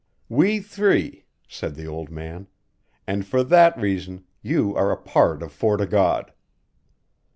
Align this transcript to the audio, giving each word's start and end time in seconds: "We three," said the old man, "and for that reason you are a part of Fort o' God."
"We 0.29 0.61
three," 0.61 1.25
said 1.47 1.75
the 1.75 1.85
old 1.85 2.09
man, 2.09 2.47
"and 3.05 3.23
for 3.23 3.43
that 3.43 3.77
reason 3.77 4.23
you 4.41 4.75
are 4.75 4.91
a 4.91 4.97
part 4.97 5.43
of 5.43 5.51
Fort 5.53 5.79
o' 5.79 5.85
God." 5.85 6.33